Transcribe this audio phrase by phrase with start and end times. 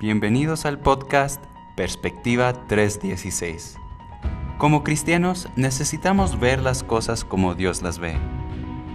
[0.00, 1.44] Bienvenidos al podcast
[1.76, 3.76] Perspectiva 316.
[4.56, 8.14] Como cristianos necesitamos ver las cosas como Dios las ve.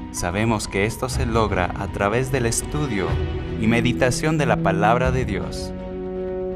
[0.10, 3.06] Sabemos que esto se logra a través del estudio
[3.62, 5.72] y meditación de la palabra de Dios.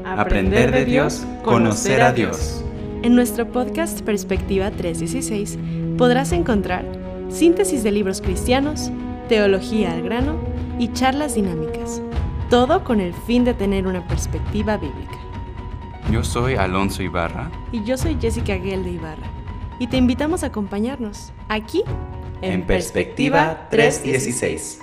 [0.04, 2.64] Aprender de Dios, conocer a Dios.
[3.04, 5.60] En nuestro podcast Perspectiva 316
[5.96, 6.84] podrás encontrar
[7.28, 8.90] síntesis de libros cristianos,
[9.28, 10.40] teología al grano
[10.80, 12.02] y charlas dinámicas.
[12.50, 15.16] Todo con el fin de tener una perspectiva bíblica.
[16.10, 17.48] Yo soy Alonso Ibarra.
[17.70, 19.30] Y yo soy Jessica Guel de Ibarra.
[19.78, 21.84] Y te invitamos a acompañarnos aquí
[22.42, 24.80] en, Perspectiva 316.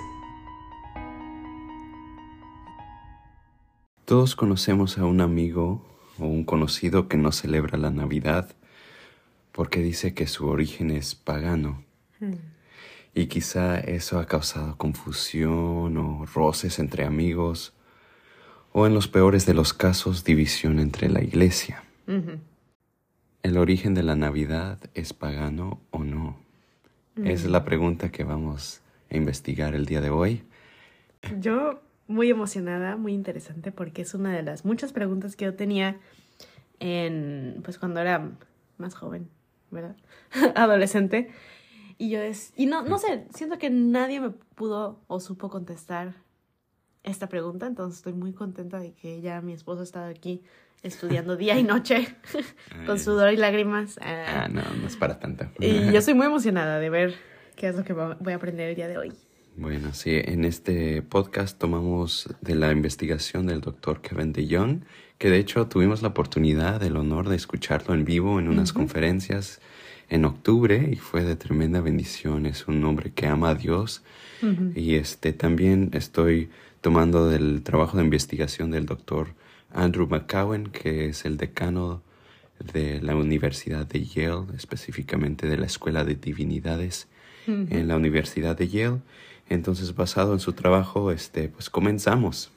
[4.06, 5.84] Todos conocemos a un amigo
[6.18, 8.56] o un conocido que no celebra la Navidad
[9.52, 11.84] porque dice que su origen es pagano.
[13.18, 17.74] Y quizá eso ha causado confusión o roces entre amigos,
[18.70, 21.82] o en los peores de los casos, división entre la iglesia.
[23.42, 26.38] ¿El origen de la Navidad es pagano o no?
[27.24, 30.44] Es la pregunta que vamos a investigar el día de hoy.
[31.40, 35.98] Yo muy emocionada, muy interesante, porque es una de las muchas preguntas que yo tenía
[36.78, 38.30] en, pues cuando era
[38.76, 39.28] más joven,
[39.72, 39.96] ¿verdad?
[40.54, 41.32] Adolescente.
[41.98, 46.14] Y yo es, y no, no sé, siento que nadie me pudo o supo contestar
[47.02, 50.42] esta pregunta, entonces estoy muy contenta de que ya mi esposo está aquí
[50.82, 52.16] estudiando día y noche
[52.86, 53.98] con sudor y lágrimas.
[54.00, 55.46] Ah, no, no es para tanto.
[55.58, 57.14] y yo soy muy emocionada de ver
[57.56, 59.12] qué es lo que voy a aprender el día de hoy.
[59.56, 64.82] Bueno, sí, en este podcast tomamos de la investigación del doctor Kevin de Young,
[65.18, 69.60] que de hecho tuvimos la oportunidad, el honor de escucharlo en vivo en unas conferencias
[70.10, 72.46] en octubre y fue de tremenda bendición.
[72.46, 74.02] Es un hombre que ama a Dios
[74.74, 76.48] y este también estoy
[76.80, 79.34] tomando del trabajo de investigación del doctor
[79.72, 82.02] Andrew McCowan, que es el decano
[82.72, 87.08] de la Universidad de Yale, específicamente de la Escuela de Divinidades
[87.46, 88.98] en la Universidad de Yale.
[89.48, 92.50] Entonces, basado en su trabajo, este, pues comenzamos.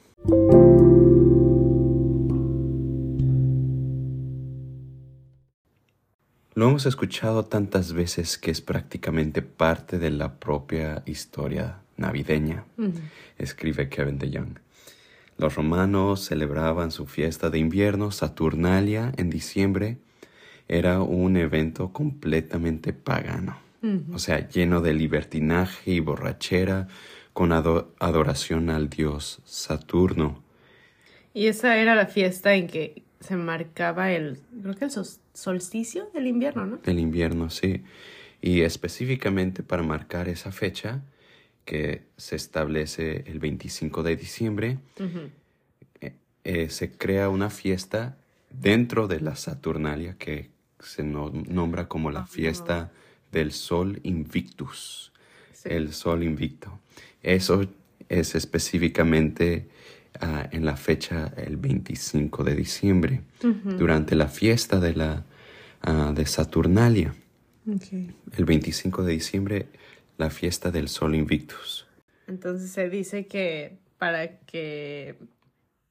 [6.61, 12.65] Lo hemos escuchado tantas veces que es prácticamente parte de la propia historia navideña,
[13.39, 14.59] escribe Kevin de Young.
[15.39, 19.97] Los romanos celebraban su fiesta de invierno, Saturnalia, en diciembre.
[20.67, 23.57] Era un evento completamente pagano,
[24.13, 26.87] o sea, lleno de libertinaje y borrachera,
[27.33, 30.43] con adoración al dios Saturno.
[31.33, 34.91] Y esa era la fiesta en que se marcaba el, creo que el
[35.33, 36.79] solsticio del invierno, ¿no?
[36.83, 37.83] El invierno, sí.
[38.41, 41.01] Y específicamente para marcar esa fecha,
[41.65, 44.79] que se establece el 25 de diciembre,
[46.01, 48.17] eh, eh, se crea una fiesta
[48.49, 50.49] dentro de la Saturnalia que
[50.79, 52.91] se nombra como la fiesta
[53.31, 55.11] del Sol Invictus,
[55.63, 56.79] el Sol Invicto.
[57.21, 57.61] Eso
[58.09, 59.69] es específicamente
[60.19, 63.21] Ah, en la fecha el 25 de diciembre,
[63.63, 65.23] durante la fiesta de la
[65.81, 67.15] ah, de Saturnalia.
[67.65, 69.67] El 25 de diciembre,
[70.17, 71.87] la fiesta del Sol Invictus.
[72.27, 75.15] Entonces se dice que para que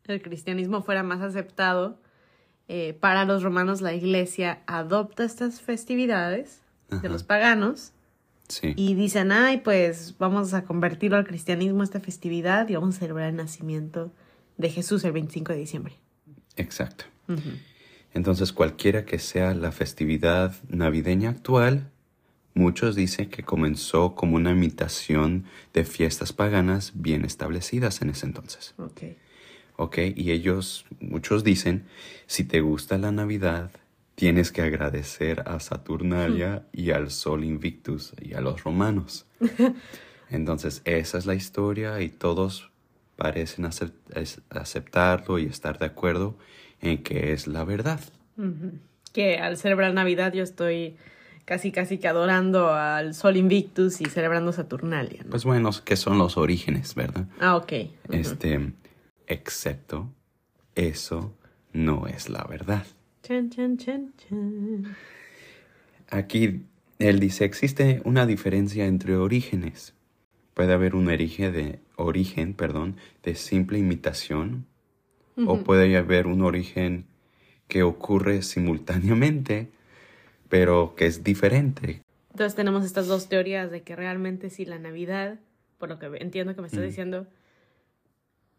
[0.05, 1.99] el cristianismo fuera más aceptado,
[2.69, 6.61] eh, para los romanos la iglesia adopta estas festividades
[7.03, 7.93] de los paganos
[8.62, 13.28] y dicen, ay, pues vamos a convertirlo al cristianismo esta festividad y vamos a celebrar
[13.28, 14.12] el nacimiento
[14.56, 15.94] de Jesús el 25 de diciembre.
[16.56, 17.05] Exacto.
[18.12, 21.91] Entonces, cualquiera que sea la festividad navideña actual,
[22.55, 28.75] muchos dicen que comenzó como una imitación de fiestas paganas bien establecidas en ese entonces.
[28.78, 29.03] Ok.
[29.77, 31.87] Ok, y ellos, muchos dicen,
[32.27, 33.71] si te gusta la Navidad,
[34.21, 39.25] tienes que agradecer a Saturnalia y al Sol Invictus y a los romanos.
[40.29, 42.71] Entonces, esa es la historia y todos
[43.17, 43.67] parecen
[44.51, 46.37] aceptarlo y estar de acuerdo
[46.83, 47.99] en que es la verdad.
[49.15, 50.99] Que al celebrar Navidad yo estoy
[51.47, 55.25] casi casi que adorando al Sol Invictus y celebrando Saturnalia.
[55.31, 57.25] Pues bueno, que son los orígenes, ¿verdad?
[57.41, 57.73] Ah, ok.
[58.11, 58.75] Este,
[59.27, 60.11] excepto
[60.75, 61.34] eso
[61.73, 62.84] no es la verdad.
[66.09, 66.63] Aquí
[66.99, 69.95] él dice, existe una diferencia entre orígenes.
[70.55, 74.67] Puede haber un origen de, origen, perdón, de simple imitación
[75.47, 77.07] o puede haber un origen
[77.69, 79.71] que ocurre simultáneamente,
[80.51, 82.03] pero que es diferente.
[82.31, 85.39] Entonces tenemos estas dos teorías de que realmente si la Navidad,
[85.78, 87.27] por lo que entiendo que me estás diciendo,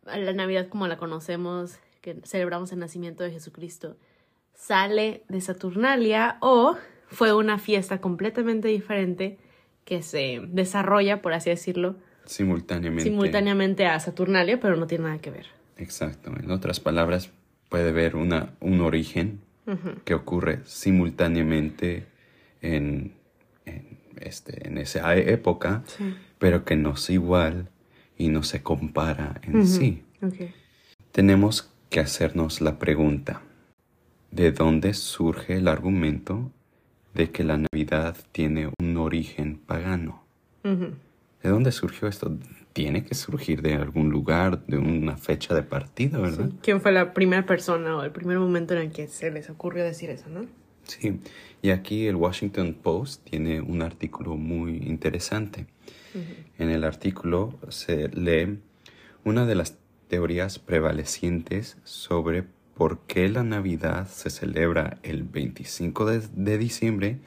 [0.06, 3.98] la Navidad como la conocemos que celebramos el nacimiento de Jesucristo,
[4.53, 6.77] sale de Saturnalia o
[7.07, 9.38] fue una fiesta completamente diferente
[9.86, 11.95] que se desarrolla, por así decirlo,
[12.25, 13.09] simultáneamente.
[13.09, 15.48] simultáneamente a Saturnalia, pero no tiene nada que ver.
[15.77, 16.31] Exacto.
[16.38, 17.31] En otras palabras,
[17.69, 19.39] puede haber una, un origen
[20.03, 22.06] que ocurre simultáneamente
[22.62, 23.13] en,
[23.65, 25.83] en, este, en esa época,
[26.39, 27.69] pero que no es igual
[28.18, 30.04] y no se compara en sí.
[31.12, 33.42] Tenemos que hacernos la pregunta,
[34.31, 36.51] ¿de dónde surge el argumento
[37.13, 40.24] de que la Navidad tiene un origen pagano?
[40.63, 42.38] ¿De dónde surgió esto?
[42.74, 46.50] Tiene que surgir de algún lugar, de una fecha de partida, ¿verdad?
[46.62, 49.83] ¿Quién fue la primera persona o el primer momento en el que se les ocurrió
[49.83, 50.45] decir eso, no?
[50.83, 51.19] Sí,
[51.62, 55.68] y aquí el Washington Post tiene un artículo muy interesante.
[56.57, 58.60] En el artículo se lee
[59.24, 62.44] una de las teorías prevalecientes sobre
[62.75, 67.19] por qué la Navidad se celebra el 25 de, diciembre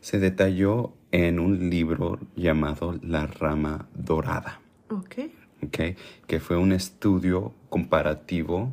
[0.00, 4.60] se detalló en un libro llamado La Rama Dorada.
[4.88, 5.32] Okay.
[5.64, 5.96] Okay,
[6.26, 8.72] que fue un estudio comparativo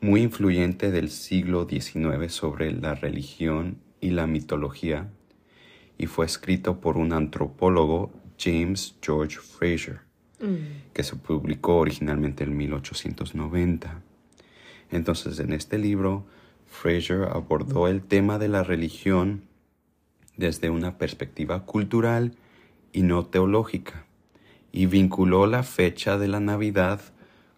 [0.00, 5.10] muy influyente del siglo XIX sobre la religión y la mitología
[5.98, 10.00] y fue escrito por un antropólogo James George Fraser,
[10.40, 10.92] mm.
[10.92, 14.02] que se publicó originalmente en 1890.
[14.92, 16.24] Entonces, en este libro,
[16.66, 19.42] Fraser abordó el tema de la religión
[20.36, 22.36] desde una perspectiva cultural
[22.92, 24.06] y no teológica,
[24.70, 27.00] y vinculó la fecha de la Navidad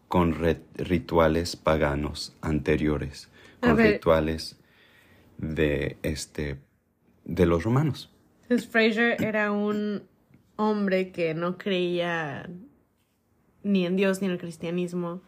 [0.08, 0.36] con
[0.76, 4.58] rituales paganos anteriores, con rituales
[5.38, 6.58] de este
[7.24, 8.12] de los romanos.
[8.42, 10.02] Entonces Fraser era un
[10.56, 12.48] hombre que no creía
[13.62, 15.22] ni en Dios ni en el cristianismo.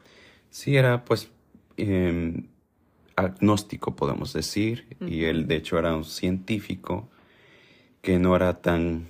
[0.50, 1.30] Sí, era pues
[1.76, 2.48] em,
[3.16, 7.08] agnóstico, podemos decir, y él de hecho era un científico
[8.02, 9.08] que no era tan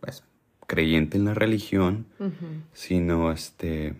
[0.00, 0.24] pues,
[0.66, 2.06] creyente en la religión,
[2.72, 3.94] sino este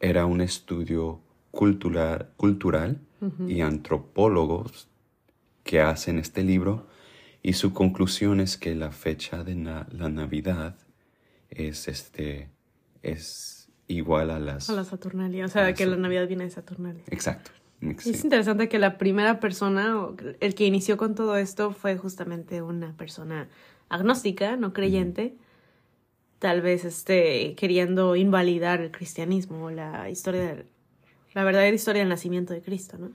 [0.00, 1.20] era un estudio
[1.50, 3.00] cultural, cultural
[3.48, 4.88] y antropólogos
[5.64, 6.86] que hacen este libro
[7.42, 10.76] y su conclusión es que la fecha de la Navidad
[11.48, 12.50] es, este,
[13.02, 13.55] es
[13.88, 14.70] igual a las...
[14.70, 17.02] A la Saturnalia, o sea, que la Navidad viene de Saturnalia.
[17.10, 17.50] Exacto.
[17.80, 19.96] Es interesante que la primera persona,
[20.40, 23.48] el que inició con todo esto, fue justamente una persona
[23.88, 25.34] agnóstica, no creyente,
[26.38, 30.64] tal vez este, queriendo invalidar el cristianismo, la historia,
[31.34, 33.10] la verdadera historia del nacimiento de Cristo, ¿no?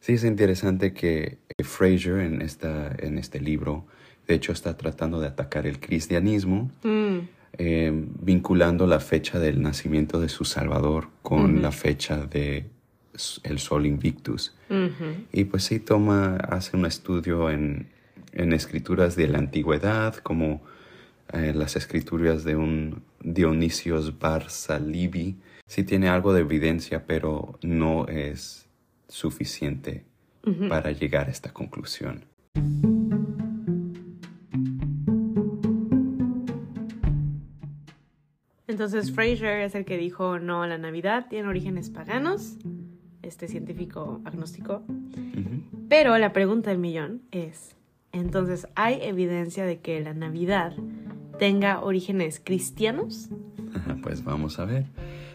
[0.00, 3.86] Sí, es interesante que Fraser en, esta, en este libro,
[4.26, 7.18] de hecho, está tratando de atacar el cristianismo, mm.
[7.56, 12.66] Eh, vinculando la fecha del nacimiento de su Salvador con la fecha de
[13.44, 14.56] el Sol Invictus.
[15.32, 17.88] Y pues sí toma, hace un estudio en,
[18.32, 20.62] en escrituras de la antigüedad, como
[21.32, 25.36] eh, las escrituras de un Dionisios Bar Salibi.
[25.66, 28.66] Sí tiene algo de evidencia, pero no es
[29.08, 30.04] suficiente
[30.68, 32.26] para llegar a esta conclusión.
[38.74, 42.56] Entonces Fraser es el que dijo, no, la Navidad tiene orígenes paganos,
[43.22, 44.82] este científico agnóstico.
[45.88, 47.76] Pero la pregunta del millón es,
[48.10, 50.72] entonces, ¿hay evidencia de que la Navidad
[51.38, 53.28] tenga orígenes cristianos?
[54.02, 54.86] Pues vamos a ver.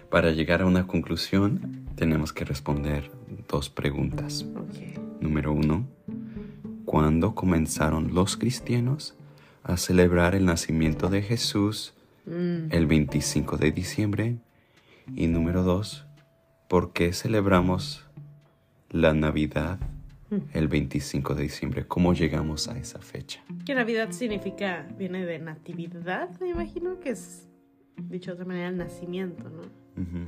[0.09, 3.09] Para llegar a una conclusión, tenemos que responder
[3.47, 4.45] dos preguntas.
[5.21, 5.87] Número uno,
[6.83, 9.15] ¿cuándo comenzaron los cristianos
[9.63, 11.93] a celebrar el nacimiento de Jesús
[12.25, 12.71] mm.
[12.71, 14.37] el 25 de diciembre?
[15.15, 16.05] Y número dos,
[16.67, 18.05] ¿por qué celebramos
[18.89, 19.79] la Navidad
[20.29, 20.37] mm.
[20.53, 21.85] el 25 de diciembre?
[21.87, 23.43] ¿Cómo llegamos a esa fecha?
[23.65, 27.47] Que Navidad significa, viene de natividad, me imagino que es,
[27.97, 29.79] dicho de otra manera, el nacimiento, ¿no?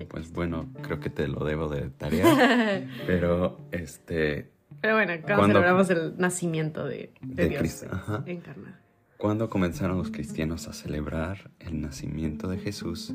[0.10, 2.86] Pues bueno, creo que te lo debo de tarea.
[3.08, 4.52] pero este.
[4.82, 7.86] Pero bueno, cuando celebramos el nacimiento de, Dios
[8.26, 8.76] encarnado.
[9.22, 13.14] ¿Cuándo comenzaron los cristianos a celebrar el nacimiento de Jesús?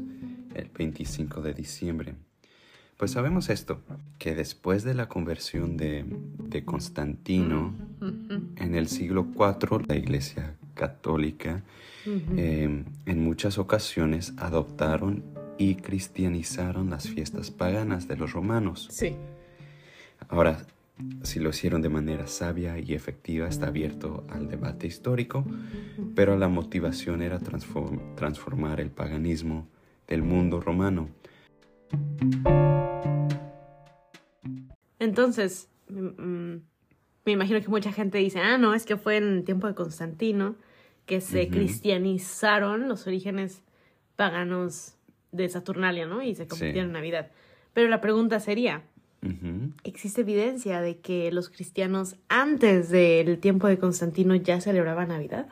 [0.55, 2.15] El 25 de diciembre.
[2.97, 3.81] Pues sabemos esto,
[4.17, 6.05] que después de la conversión de,
[6.65, 7.75] Constantino,
[8.55, 11.65] en el siglo IV, la Iglesia Católica
[12.37, 15.25] em, en muchas ocasiones adoptaron
[15.59, 18.87] y cristianizaron las fiestas paganas de los romanos.
[18.93, 19.17] Sí.
[20.29, 20.65] Ahora,
[21.23, 25.45] si lo hicieron de manera sabia y efectiva está abierto al debate histórico,
[26.15, 29.69] pero la motivación era transformar el paganismo
[30.07, 31.09] del mundo romano.
[34.99, 36.63] Entonces, mm, mm,
[37.27, 39.75] me imagino que mucha gente dice, ah, no, es que fue en el tiempo de
[39.75, 40.57] Constantino
[41.05, 43.63] que se cristianizaron los orígenes
[44.17, 44.97] paganos
[45.31, 46.23] de Saturnalia, ¿no?
[46.23, 47.31] Y se convirtieron en Navidad.
[47.75, 48.83] Pero la pregunta sería,
[49.85, 55.49] ¿existe evidencia de que los cristianos antes del tiempo de Constantino ya celebraban Navidad?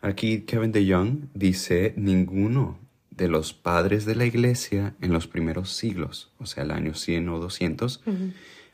[0.00, 2.78] Aquí Kevin de Young dice, ninguno
[3.10, 7.28] de los padres de la iglesia en los primeros siglos, o sea, el año 100
[7.28, 8.02] o 200,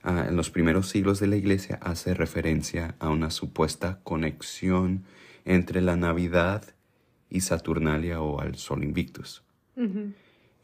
[0.02, 5.04] ah, en los primeros siglos de la iglesia hace referencia a una supuesta conexión
[5.44, 6.62] entre la Navidad
[7.30, 9.42] y Saturnalia o al Sol Invictus.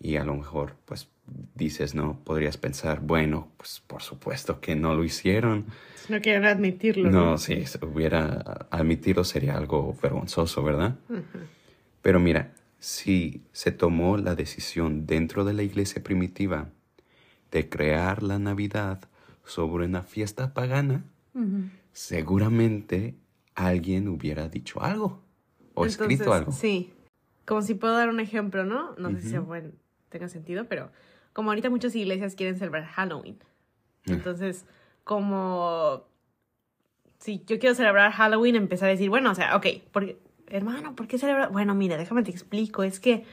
[0.00, 1.08] Y a lo mejor, pues
[1.54, 5.66] dices, no, podrías pensar, bueno, pues por supuesto que no lo hicieron.
[6.08, 7.10] No quieren admitirlo.
[7.10, 7.38] No, ¿no?
[7.38, 10.96] si hubiera admitirlo sería algo vergonzoso, ¿verdad?
[12.02, 16.68] Pero mira, si se tomó la decisión dentro de la iglesia primitiva
[17.50, 19.00] de crear la Navidad
[19.44, 21.04] sobre una fiesta pagana,
[21.92, 23.14] seguramente
[23.54, 25.22] alguien hubiera dicho algo
[25.74, 26.52] o escrito algo.
[26.52, 26.92] Sí,
[27.46, 28.94] como si puedo dar un ejemplo, ¿no?
[28.96, 29.70] No sé si bueno,
[30.10, 30.90] tenga sentido, pero
[31.34, 33.36] como ahorita muchas iglesias quieren celebrar Halloween.
[34.06, 34.64] Entonces,
[35.02, 36.04] como
[37.18, 41.06] si yo quiero celebrar Halloween, empecé a decir, bueno, o sea, ok, porque, hermano, ¿por
[41.06, 41.50] qué celebrar?
[41.50, 43.24] Bueno, mira, déjame te explico, es que...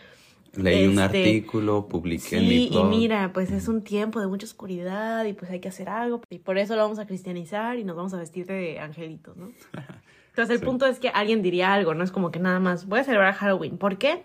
[0.54, 2.86] Leí un este, artículo, publiqué en mi blog.
[2.86, 6.22] y mira, pues es un tiempo de mucha oscuridad y pues hay que hacer algo.
[6.30, 9.52] Y por eso lo vamos a cristianizar y nos vamos a vestir de angelitos, ¿no?
[10.30, 13.00] Entonces el punto es que alguien diría algo, no es como que nada más, voy
[13.00, 13.78] a celebrar Halloween.
[13.78, 14.24] ¿Por qué?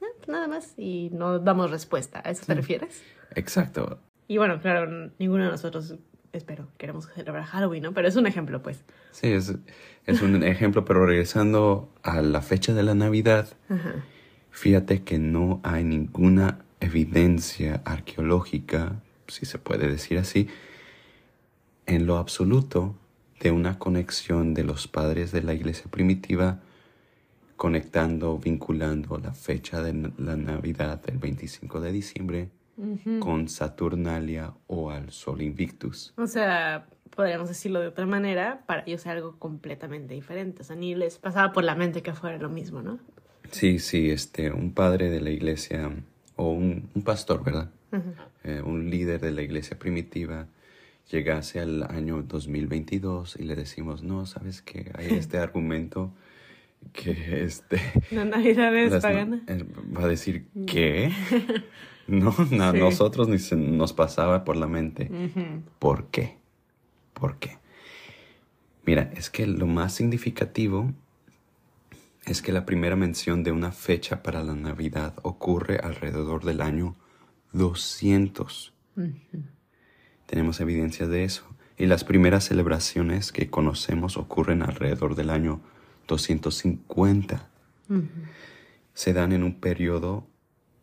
[0.00, 2.22] Eh, nada más y no damos respuesta.
[2.24, 3.02] ¿A eso te refieres?
[3.34, 4.00] Exacto.
[4.28, 5.94] Y bueno, claro, ninguno de nosotros,
[6.32, 7.94] espero, queremos celebrar Halloween, ¿no?
[7.94, 8.84] Pero es un ejemplo, pues.
[9.12, 9.54] Sí, es,
[10.06, 13.48] es un ejemplo, pero regresando a la fecha de la Navidad,
[14.50, 20.48] fíjate que no hay ninguna evidencia arqueológica, si se puede decir así,
[21.86, 22.96] en lo absoluto
[23.40, 26.60] de una conexión de los padres de la iglesia primitiva
[27.56, 32.50] conectando, vinculando la fecha de la Navidad del 25 de diciembre
[33.20, 36.12] con Saturnalia o al Sol Invictus.
[36.18, 40.62] O sea, podríamos decirlo de otra manera, para ellos algo completamente diferente.
[40.62, 42.98] O sea, ni les pasaba por la mente que fuera lo mismo, ¿no?
[43.50, 45.90] Sí, sí, este, un padre de la iglesia
[46.36, 47.70] o un, pastor, ¿verdad?
[48.44, 50.48] Eh, un líder de la iglesia primitiva
[51.10, 56.12] llegase al año 2022 y le decimos, no, sabes que hay este argumento
[56.92, 57.80] que este...
[58.10, 59.42] La Navidad es pagana.
[59.46, 59.64] Eh,
[59.96, 61.12] va a decir, ¿qué?
[62.06, 65.10] no, a nosotros ni se nos pasaba por la mente.
[65.78, 66.38] ¿Por qué?
[67.12, 67.58] ¿Por qué?
[68.84, 70.92] Mira, es que lo más significativo
[72.24, 76.96] es que la primera mención de una fecha para la Navidad ocurre alrededor del año
[77.52, 78.72] 200.
[80.26, 81.44] Tenemos evidencia de eso.
[81.78, 85.60] Y las primeras celebraciones que conocemos ocurren alrededor del año
[86.06, 87.48] 250.
[88.94, 90.26] Se dan en un periodo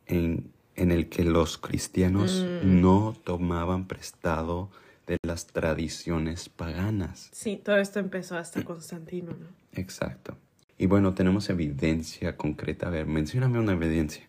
[0.06, 2.82] en, el que los cristianos mm.
[2.82, 4.70] no tomaban prestado
[5.08, 7.30] de las tradiciones paganas.
[7.34, 9.48] Sí, todo esto empezó hasta Constantino, ¿no?
[9.74, 10.38] Exacto.
[10.78, 12.88] Y bueno, tenemos evidencia concreta.
[12.88, 14.24] A ver, mencióname una evidencia.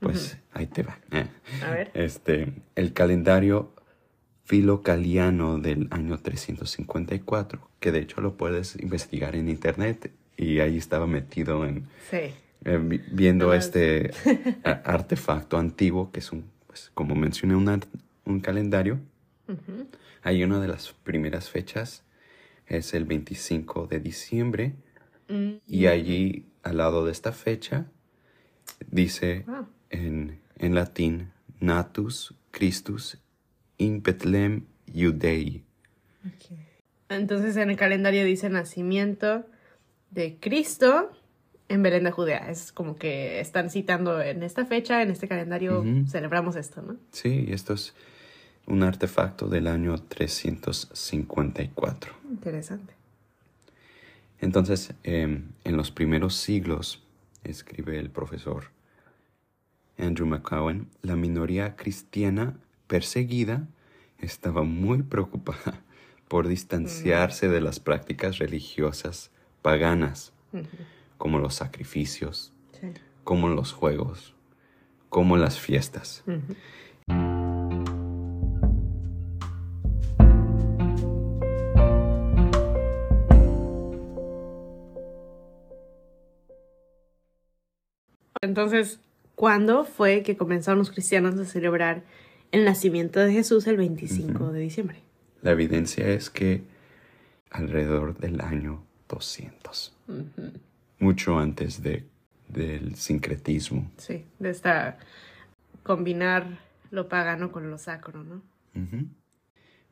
[0.00, 0.98] Pues ahí te va.
[1.62, 1.90] A ver.
[1.94, 3.72] Este, el calendario
[4.48, 11.06] filocaliano del año 354, que de hecho lo puedes investigar en internet y ahí estaba
[11.06, 12.32] metido en sí.
[13.12, 14.10] viendo este
[14.64, 17.84] artefacto antiguo que es un, pues, como mencioné, un,
[18.24, 18.98] un calendario.
[20.22, 22.04] Hay una de las primeras fechas,
[22.66, 24.72] es el 25 de diciembre,
[25.28, 25.56] mm.
[25.66, 27.84] y allí al lado de esta fecha
[28.90, 29.44] dice
[29.90, 33.18] en, en latín Natus Christus
[33.78, 35.62] in Bethlehem, Judei.
[37.08, 39.46] Entonces en el calendario dice nacimiento
[40.10, 41.10] de Cristo
[41.68, 42.50] en Belén de Judea.
[42.50, 46.96] Es como que están citando en esta fecha, en este calendario, celebramos esto, ¿no?
[47.12, 47.94] Sí, esto es
[48.66, 52.14] un artefacto del año 354.
[52.30, 52.94] Interesante.
[54.40, 57.02] Entonces, em, en los primeros siglos,
[57.44, 58.70] escribe el profesor
[59.98, 62.56] Andrew McCowan, la minoría cristiana
[62.88, 63.68] perseguida,
[64.18, 65.84] estaba muy preocupada
[66.28, 69.30] por distanciarse de las prácticas religiosas
[69.62, 70.32] paganas,
[71.16, 72.52] como los sacrificios,
[73.22, 74.34] como los juegos,
[75.08, 76.24] como las fiestas.
[88.40, 89.00] Entonces,
[89.34, 92.02] ¿cuándo fue que comenzaron los cristianos a celebrar
[92.52, 94.98] el nacimiento de Jesús el 25 de diciembre.
[95.42, 96.62] La evidencia es que
[97.50, 99.94] alrededor del año 200,
[100.98, 102.04] mucho antes de,
[102.48, 103.90] del sincretismo.
[103.96, 104.98] Sí, de esta
[105.82, 106.58] combinar
[106.90, 108.42] lo pagano con lo sacro, ¿no?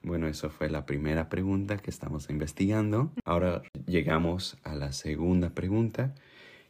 [0.02, 3.10] Bueno, eso fue la primera pregunta que estamos investigando.
[3.24, 6.14] Ahora llegamos a la segunda pregunta,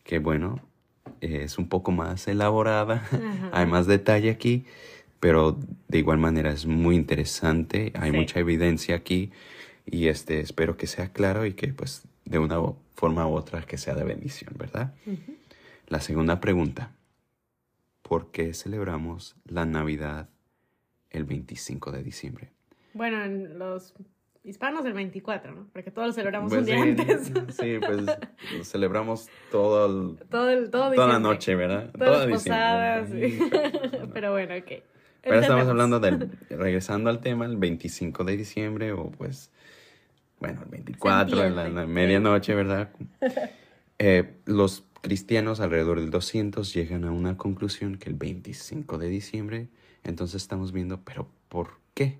[0.05, 0.61] que bueno,
[1.21, 3.07] es un poco más elaborada,
[3.52, 4.64] hay más detalle aquí,
[5.26, 9.33] pero de igual manera es muy interesante, hay mucha evidencia aquí
[9.85, 12.61] y este espero que sea claro y que pues de una
[12.95, 14.95] forma u otra que sea de bendición, ¿verdad?
[15.88, 16.92] La segunda pregunta,
[18.02, 20.28] ¿por qué celebramos la Navidad
[21.11, 22.52] el 25 de diciembre?
[22.95, 23.95] Bueno, en los
[24.45, 25.66] hispanos el 24, ¿no?
[25.73, 27.33] Porque todos lo celebramos un pues día antes.
[27.49, 31.90] Sí, pues celebramos todo el, todo el, todo toda la noche, ¿verdad?
[31.99, 33.11] Todas las posadas.
[33.11, 33.40] Sí.
[34.14, 34.85] Pero bueno, ok.
[35.26, 39.50] Pero estamos hablando del, regresando al tema, el 25 de diciembre o pues,
[40.38, 42.90] bueno, el 24, en la, medianoche, ¿verdad?
[43.99, 49.68] Eh, los cristianos alrededor del 200 llegan a una conclusión que el 25 de diciembre,
[50.04, 52.18] entonces estamos viendo, pero ¿por qué?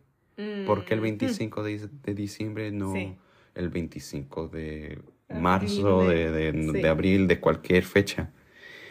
[0.67, 1.65] ¿Por qué el 25 mm.
[2.05, 2.95] de, diciembre no
[3.55, 8.31] el 25 de marzo, de, de, abril, de cualquier fecha?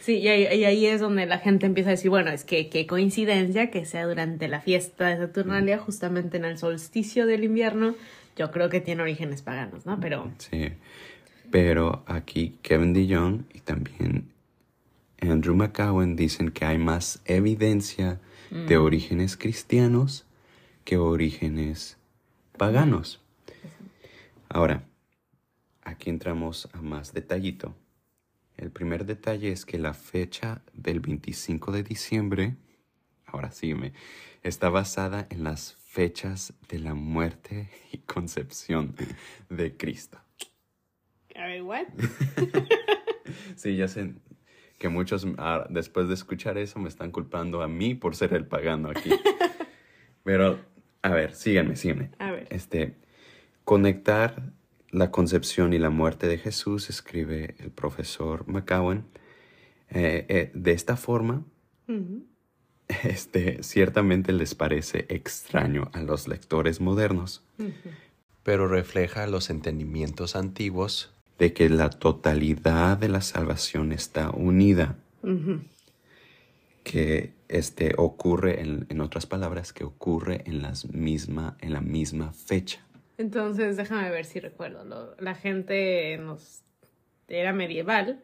[0.05, 3.71] Sí, y ahí, es donde la gente empieza a decir, bueno, es que qué coincidencia
[3.71, 7.95] que sea durante la fiesta de Saturnalia, justamente en el solsticio del invierno.
[8.37, 9.99] Yo creo que tiene orígenes paganos, ¿no?
[9.99, 10.31] Pero...
[10.37, 10.73] Sí,
[11.49, 14.29] pero aquí Kevin DeYoung y también
[15.21, 18.19] Andrew McCowan dicen que hay más evidencia
[18.51, 18.83] de mm.
[18.83, 20.27] orígenes cristianos
[20.83, 21.97] que orígenes
[22.59, 23.23] paganos.
[24.49, 24.83] Ahora,
[25.81, 27.73] aquí entramos a más detallito.
[28.57, 32.55] El primer detalle es que la fecha del 25 de diciembre,
[33.25, 33.93] ahora sígueme,
[34.43, 38.95] está basada en las fechas de la muerte y concepción
[39.49, 40.19] de Cristo.
[41.35, 41.87] A ver,
[43.55, 44.13] sí, ya sé
[44.77, 48.45] que muchos ah, después de escuchar eso me están culpando a mí por ser el
[48.45, 49.09] pagano aquí.
[50.23, 50.59] Pero,
[51.01, 52.11] a ver, síganme, síganme.
[52.19, 52.47] A ver.
[52.49, 52.95] Este,
[53.63, 54.53] conectar
[54.95, 59.05] la concepción y la muerte de Jesús, escribe el profesor McCowan,
[59.89, 61.43] eh, eh, de esta forma,
[63.03, 67.43] este, ciertamente les parece extraño a los lectores modernos,
[68.43, 74.97] pero refleja los entendimientos antiguos de que la totalidad de la salvación está unida,
[76.83, 82.31] que este, ocurre, en, en, otras palabras, que ocurre en, las misma, en la misma
[82.31, 82.84] fecha.
[83.17, 85.15] Entonces, déjame ver si recuerdo.
[85.19, 86.63] la gente nos
[87.27, 88.21] era medieval,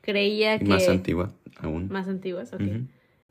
[0.00, 0.64] creía que...
[0.64, 1.88] Más antigua aún.
[1.88, 2.62] Más antiguas, ok.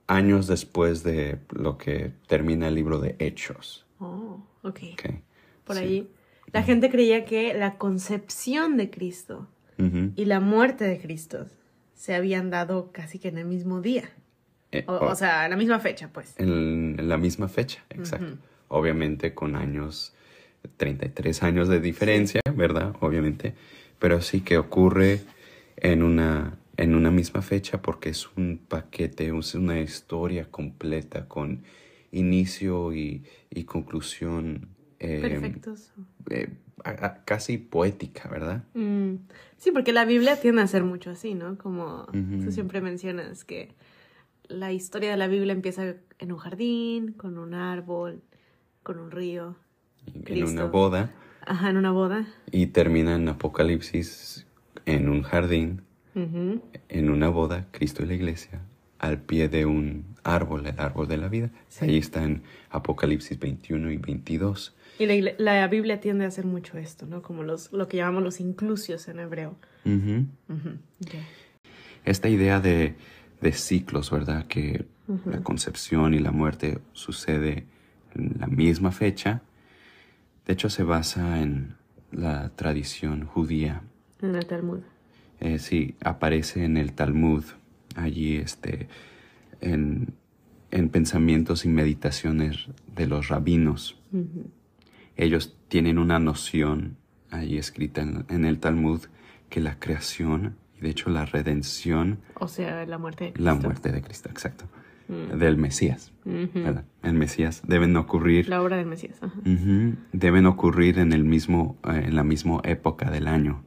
[0.08, 3.86] Años después de lo que termina el libro de Hechos.
[4.00, 4.80] Oh, ok.
[4.94, 5.22] okay.
[5.64, 6.10] Por ahí.
[6.52, 9.48] La gente creía que la concepción de Cristo
[10.16, 11.48] y la muerte de Cristo
[11.96, 14.12] se habían dado casi que en el mismo día.
[14.72, 16.36] Eh, o, sea, en la misma fecha, pues.
[16.38, 18.38] En, la misma fecha, exacto.
[18.68, 20.14] Obviamente con años
[20.82, 22.96] 33 años de diferencia, ¿verdad?
[23.02, 23.54] Obviamente,
[24.00, 25.20] pero sí que ocurre
[25.78, 31.62] en una, en una misma fecha porque es un paquete, es una historia completa con
[32.12, 33.24] inicio y,
[33.68, 34.70] conclusión.
[34.98, 35.92] Eh, Perfectos.
[36.32, 36.50] Eh,
[37.26, 38.64] casi poética, ¿verdad?
[38.74, 39.18] Mm,
[39.58, 41.60] sí, porque la Biblia tiende a ser mucho así, ¿no?
[41.60, 42.08] Como
[42.44, 43.76] tú siempre mencionas que
[44.48, 48.24] la historia de la Biblia empieza en un jardín, con un árbol,
[48.82, 49.58] con un río
[50.26, 51.12] en una boda.
[51.46, 52.28] Ajá, en una boda.
[52.52, 54.46] Y termina en Apocalipsis
[54.86, 55.82] en un jardín,
[56.14, 58.62] en una boda, Cristo y la iglesia,
[59.00, 61.50] al pie de un árbol, el árbol de la vida.
[61.80, 64.76] Ahí está en Apocalipsis 21 y 22.
[65.00, 67.22] Y la, Biblia tiende a hacer mucho esto, ¿no?
[67.22, 69.56] Como los, lo que llamamos los inclusios en hebreo.
[72.06, 72.96] Esta idea de,
[73.40, 74.46] de, ciclos, ¿verdad?
[74.48, 74.86] Que
[75.26, 77.66] la concepción y la muerte sucede
[78.14, 79.42] en la misma fecha
[80.46, 81.76] de hecho, se basa en
[82.12, 83.82] la tradición judía.
[84.22, 84.80] En el Talmud.
[85.40, 87.44] Eh, sí, aparece en el Talmud,
[87.96, 88.88] allí este,
[89.60, 90.14] en,
[90.92, 93.98] pensamientos y meditaciones de los rabinos.
[95.16, 96.98] Ellos tienen una noción
[97.32, 99.02] allí escrita en, el Talmud
[99.50, 102.20] que la creación y de hecho la redención.
[102.36, 103.46] O sea, la muerte de Cristo.
[103.46, 104.66] La muerte de Cristo, exacto.
[105.12, 105.38] Mm.
[105.38, 106.14] del Mesías.
[107.04, 108.48] El Mesías deben ocurrir.
[108.48, 109.20] La obra del Mesías.
[110.14, 113.62] deben ocurrir en el mismo, eh, en la misma época del año.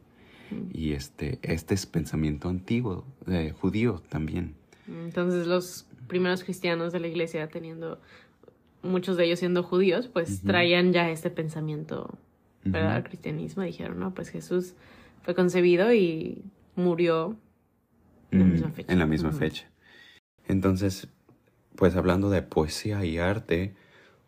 [0.50, 0.70] Mm.
[0.72, 4.54] Y este, este es pensamiento antiguo, de judío también.
[4.88, 8.00] Entonces los primeros cristianos de la iglesia teniendo
[8.82, 12.18] muchos de ellos siendo judíos, pues traían ya este pensamiento,
[12.64, 12.96] ¿verdad?
[12.96, 13.62] Al cristianismo.
[13.64, 14.76] Dijeron, no, pues Jesús
[15.22, 16.42] fue concebido y
[16.74, 17.36] murió
[18.30, 18.92] en la misma fecha.
[18.92, 19.70] En la misma fecha.
[20.46, 21.08] Entonces,
[21.76, 23.74] pues hablando de poesía y arte,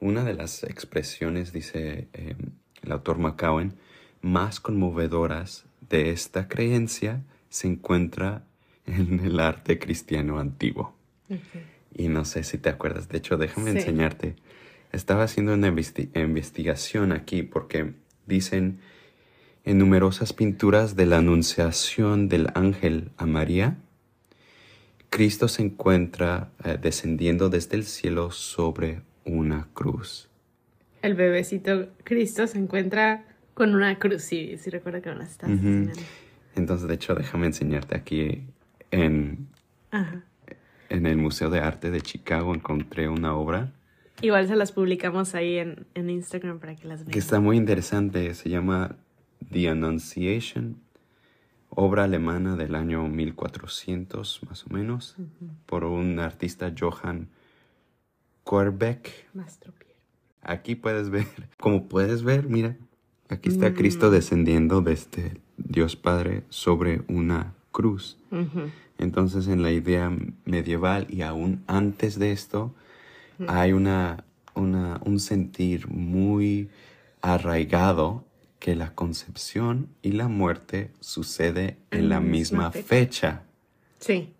[0.00, 2.37] una de las expresiones, dice em,
[2.82, 3.74] el autor McCowan,
[4.20, 8.44] más conmovedoras de esta creencia se encuentra
[8.87, 10.94] en el arte cristiano antiguo.
[11.94, 14.37] Y no sé si te acuerdas, de hecho, déjame enseñarte.
[14.92, 17.94] Estaba haciendo una investigación aquí porque
[18.26, 18.80] dicen
[19.64, 23.78] en numerosas pinturas de la anunciación del ángel a María,
[25.16, 30.29] Cristo se encuentra eh, descendiendo desde el cielo sobre una cruz.
[31.00, 33.24] El bebecito Cristo se encuentra
[33.55, 35.48] con una cruz, si, sí, recuerdo que me la estás
[36.55, 38.42] Entonces, de hecho, déjame enseñarte aquí
[38.90, 39.48] en,
[40.90, 43.72] en el Museo de Arte de Chicago encontré una obra.
[44.20, 47.12] Igual se las publicamos ahí en, en Instagram para que las vean.
[47.12, 48.96] Que está muy interesante, se llama
[49.50, 50.76] The Annunciation
[51.77, 55.15] obra alemana del año 1400 más o menos,
[55.67, 57.29] por un artista Johann
[58.45, 59.29] Korbeck.
[60.43, 61.27] Aquí puedes ver,
[61.61, 62.77] como puedes ver, mira,
[63.29, 64.11] aquí está Cristo mm.
[64.11, 68.19] descendiendo de este Dios Padre sobre una cruz.
[68.99, 70.11] Entonces en la idea
[70.47, 72.75] medieval y aún antes de esto,
[73.49, 76.71] hay una, una, un sentir muy
[77.21, 78.25] arraigado
[78.59, 83.42] que la concepción y la muerte sucede en la misma fecha.
[84.01, 84.33] Sí.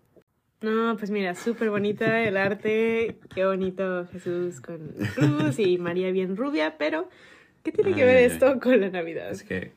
[0.61, 6.35] No, pues mira, súper bonita el arte, qué bonito Jesús con cruz y María bien
[6.35, 7.09] rubia, pero
[7.61, 9.29] ¿qué tiene que ver esto con la Navidad?
[9.29, 9.73] Es que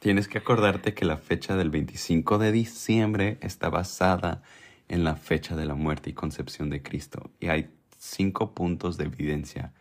[0.00, 4.42] tienes que acordarte que la fecha del 25 de diciembre está basada
[4.88, 7.30] en la fecha de la muerte y concepción de Cristo.
[7.38, 9.72] Y hay cinco puntos de evidencia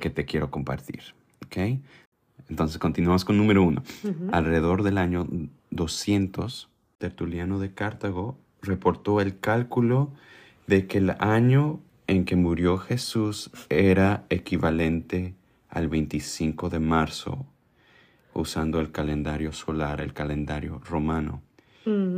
[0.00, 1.14] que te quiero compartir.
[1.44, 1.80] ¿ok?
[2.48, 3.82] Entonces continuamos con número uno.
[4.32, 5.26] Alrededor del año
[5.70, 10.10] 200, Tertuliano de Cartago reportó el cálculo
[10.66, 15.34] de que el año en que murió Jesús era equivalente
[15.68, 17.46] al 25 de marzo,
[18.32, 21.42] usando el calendario solar, el calendario romano.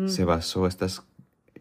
[0.07, 1.05] Se basó estas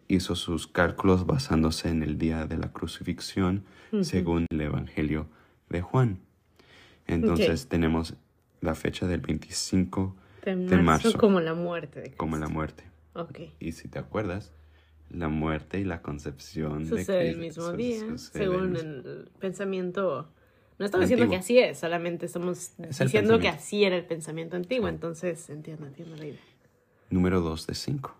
[0.08, 3.64] hizo sus cálculos basándose en el día de la crucifixión,
[4.02, 5.28] según el Evangelio
[5.68, 6.18] de Juan.
[7.06, 8.14] Entonces tenemos
[8.60, 12.00] la fecha del 25 de marzo, Como la muerte.
[12.00, 12.84] De como la muerte.
[13.14, 13.40] Ok.
[13.58, 14.52] Y si te acuerdas,
[15.10, 20.30] la muerte y la concepción sucede el mismo día, según el pensamiento.
[20.78, 24.88] No estamos diciendo que así es, solamente estamos diciendo que así era el pensamiento antiguo,
[24.88, 26.40] entonces entiendo, entiendo la idea.
[27.10, 28.16] Número 2 de 5.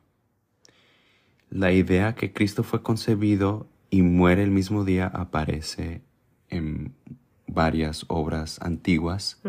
[1.49, 6.03] La idea que Cristo fue concebido y muere el mismo día aparece
[6.49, 6.93] en
[7.47, 9.41] varias obras antiguas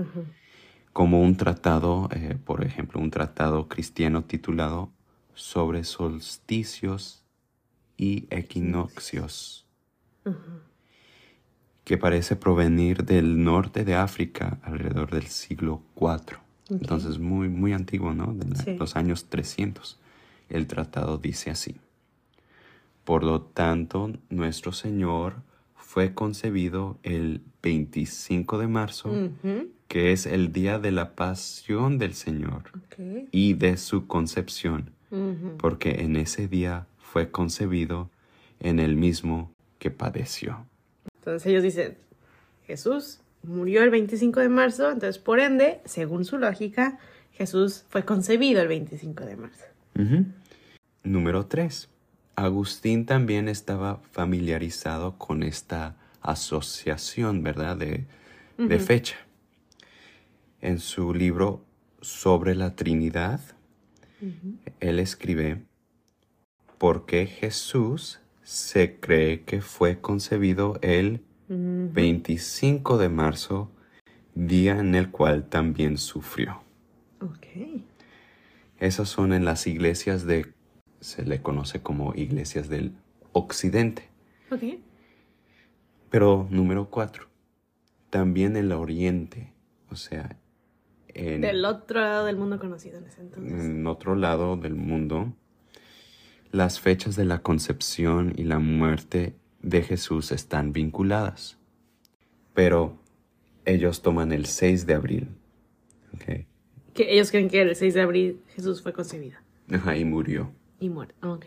[0.93, 4.91] como un tratado, eh, por ejemplo, un tratado cristiano titulado
[5.33, 7.23] sobre solsticios
[7.97, 9.65] y equinoccios,
[11.83, 16.39] que parece provenir del norte de África alrededor del siglo IV.
[16.69, 18.33] Entonces, muy, muy antiguo, ¿no?
[18.33, 19.99] De los años 300.
[20.49, 21.75] El tratado dice así.
[23.03, 25.41] Por lo tanto, nuestro Señor
[25.91, 29.11] fue concebido el 25 de marzo,
[29.89, 32.63] que es el día de la pasión del Señor
[33.33, 34.91] y de su concepción,
[35.57, 38.09] porque en ese día fue concebido
[38.61, 40.65] en el mismo que padeció.
[41.17, 41.97] Entonces ellos dicen,
[42.65, 46.99] Jesús murió el 25 de marzo, entonces por ende, según su lógica,
[47.33, 49.65] Jesús fue concebido el 25 de marzo.
[51.03, 51.90] Número 3.
[52.45, 57.77] Agustín también estaba familiarizado con esta asociación, ¿verdad?
[57.77, 58.05] De,
[58.57, 59.17] de fecha
[60.61, 61.65] en su libro
[62.01, 63.41] sobre la Trinidad,
[64.79, 65.63] él escribe,
[66.77, 73.71] porque Jesús se cree que fue concebido el 25 de marzo,
[74.35, 76.61] día en el cual también sufrió.
[77.19, 77.85] Okay.
[78.79, 80.53] Esas son en las iglesias de,
[81.01, 82.93] se le conoce como iglesias del
[83.33, 84.07] occidente.
[84.49, 84.81] Okay.
[86.09, 87.27] Pero número cuatro,
[88.09, 89.53] también en el oriente,
[89.89, 90.37] o sea,
[91.13, 93.65] del otro lado del mundo conocido en ese entonces.
[93.65, 95.33] En otro lado del mundo,
[96.51, 101.57] las fechas de la concepción y la muerte de Jesús están vinculadas.
[102.53, 102.97] Pero
[103.65, 105.29] ellos toman el 6 de abril.
[106.93, 109.37] Que ellos creen que el 6 de abril Jesús fue concebido.
[109.69, 110.51] Ajá, y murió.
[110.81, 111.45] Y muere, ok.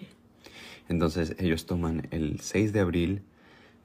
[0.89, 3.23] Entonces ellos toman el 6 de abril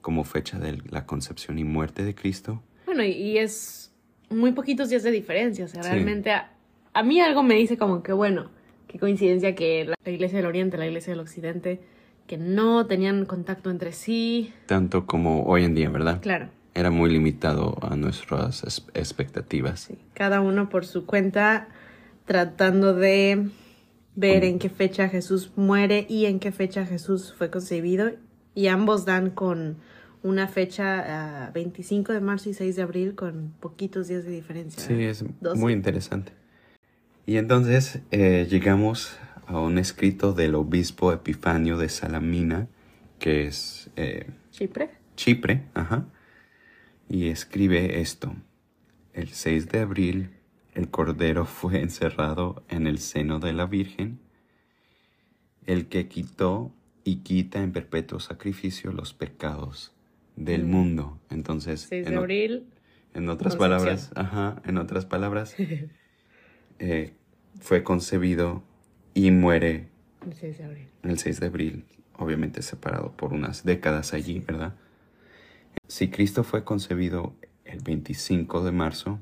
[0.00, 2.62] como fecha de la concepción y muerte de Cristo.
[2.86, 3.92] Bueno, y, es
[4.30, 6.52] muy poquitos días de diferencia, o sea, realmente a,
[6.94, 8.48] a, mí algo me dice como que, bueno,
[8.86, 11.80] qué coincidencia que la Iglesia del Oriente, la Iglesia del Occidente,
[12.28, 14.52] que no tenían contacto entre sí.
[14.66, 16.20] Tanto como hoy en día, ¿verdad?
[16.20, 16.48] Claro.
[16.74, 18.62] Era muy limitado a nuestras
[18.94, 19.80] expectativas.
[19.80, 21.66] Sí, cada uno por su cuenta
[22.26, 23.48] tratando de
[24.20, 28.12] ver en qué fecha Jesús muere y en qué fecha Jesús fue concebido.
[28.54, 29.78] Y ambos dan con
[30.22, 34.82] una fecha 25 ah, de marzo y 6 de abril con poquitos días de diferencia.
[34.82, 35.24] Sí, es
[35.56, 36.32] muy interesante.
[37.26, 42.68] Y entonces eh, llegamos a un escrito del obispo Epifanio de Salamina,
[43.18, 43.90] que es...
[43.96, 44.90] Eh, Chipre.
[45.16, 46.06] Chipre, ajá.
[47.08, 48.34] Y escribe esto.
[49.12, 50.30] El 6 de abril
[50.74, 54.20] el Cordero fue encerrado en el seno de la Virgen,
[55.66, 56.72] el que quitó
[57.04, 59.92] y quita en perpetuo sacrificio los pecados
[60.36, 60.70] del mm.
[60.70, 61.18] mundo.
[61.30, 62.66] Entonces, 6 de en, abril.
[63.14, 65.56] En otras palabras, ajá, en otras palabras,
[66.78, 67.12] eh,
[67.60, 68.62] fue concebido
[69.14, 69.88] y muere
[70.24, 70.88] el 6 de abril.
[71.02, 71.84] El 6 de abril,
[72.16, 74.74] obviamente separado por unas décadas allí, ¿verdad?
[75.88, 79.18] Si Cristo fue concebido el 25 de marzo,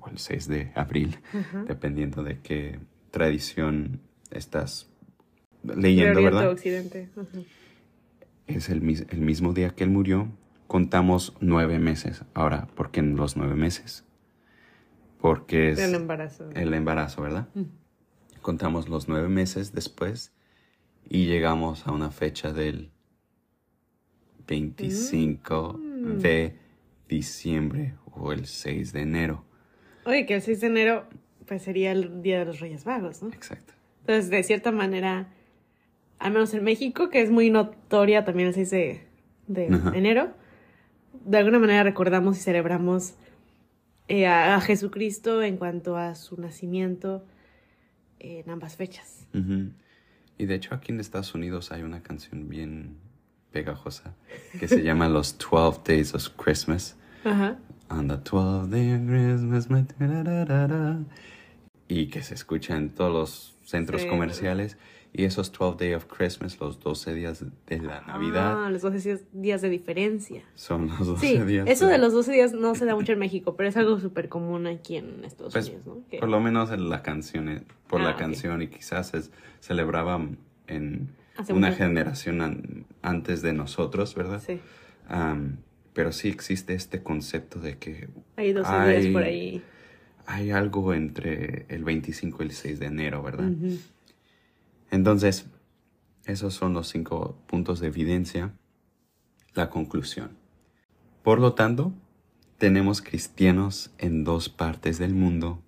[0.00, 1.18] o el 6 de abril,
[1.66, 2.80] dependiendo de qué
[3.10, 4.88] tradición estás
[5.62, 6.50] leyendo, ¿verdad?
[6.50, 7.08] Occidente.
[8.46, 10.28] Es el, el, mismo día que él murió.
[10.66, 12.24] Contamos nueve meses.
[12.34, 14.04] Ahora, ¿por qué en los nueve meses?
[15.20, 16.50] Porque es el embarazo.
[16.54, 17.48] El embarazo, ¿verdad?
[18.42, 20.32] Contamos los nueve meses después
[21.08, 22.90] y llegamos a una fecha del
[24.46, 26.18] 25 mm.
[26.18, 26.56] de
[27.08, 29.44] diciembre o el 6 de enero.
[30.08, 31.04] Oye, que el 6 de enero
[31.46, 33.28] pues sería el Día de los Reyes Magos, ¿no?
[33.28, 33.74] Exacto.
[34.00, 35.28] Entonces, de cierta manera,
[36.18, 39.06] al menos en México, que es muy notoria también el 6 de,
[39.94, 40.32] enero,
[41.24, 43.16] de alguna manera recordamos y celebramos
[44.08, 47.26] eh, a, Jesucristo en cuanto a su nacimiento
[48.18, 49.26] en ambas fechas.
[50.38, 52.96] Y de hecho aquí en Estados Unidos hay una canción bien
[53.52, 54.14] pegajosa
[54.58, 56.96] que se llama Los 12 Days of Christmas.
[57.24, 57.58] Ajá.
[57.90, 59.84] On the 12th day of Christmas, my...
[61.88, 64.76] y que se escucha en todos los centros comerciales.
[65.12, 68.66] Y esos 12 Days of Christmas, los 12 días de la Navidad.
[68.66, 70.42] Ah, los 12 días de diferencia.
[70.54, 71.66] Son los 12 sí, días.
[71.66, 71.96] Eso de...
[71.96, 74.96] los 12 días no se da mucho en México, pero es algo súper común aquí
[74.96, 76.18] en Estados pues, Unidos, ¿no?
[76.20, 79.22] Por lo menos en la canción, por la ah, canción, y quizás se
[79.60, 80.20] celebraba
[80.66, 81.08] en
[81.48, 84.42] una generación antes de nosotros, ¿verdad?
[84.44, 84.60] Sí.
[85.98, 88.08] Pero sí existe este concepto de que...
[88.36, 89.60] Hay 12 días por ahí.
[90.26, 93.50] Hay algo entre el 25 y el 6 de enero, ¿verdad?
[94.92, 95.46] Entonces,
[96.24, 98.52] esos son los cinco puntos de evidencia.
[99.54, 100.36] La conclusión.
[101.24, 101.92] Por lo tanto,
[102.58, 105.60] tenemos cristianos en dos partes del mundo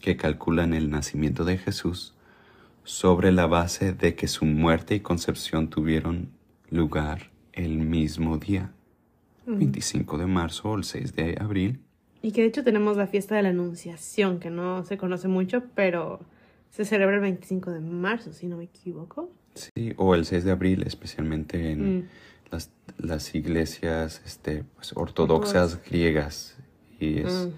[0.00, 2.16] que calculan el nacimiento de Jesús
[2.82, 6.32] sobre la base de que su muerte y concepción tuvieron
[6.70, 8.72] lugar el mismo día.
[9.46, 11.80] 25 de marzo o el 6 de abril.
[12.22, 15.62] Y que de hecho tenemos la fiesta de la Anunciación, que no se conoce mucho,
[15.74, 16.20] pero
[16.70, 19.30] se celebra el 25 de marzo, si no me equivoco.
[19.54, 22.08] Sí, o el 6 de abril, especialmente en mm.
[22.50, 26.58] las, las, iglesias este, pues, ortodoxas griegas.
[26.98, 27.48] Y es...